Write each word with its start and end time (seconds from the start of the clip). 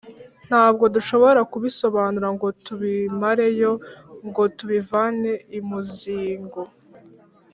Ntabwo 0.47 0.83
dushobora 0.95 1.41
kubisobanura 1.51 2.27
ngo 2.35 2.47
tubimare 2.65 3.47
yo 3.61 3.73
(ngo 4.27 4.43
tubivane 4.57 5.33
i 5.59 5.61
Muzingo), 5.67 6.61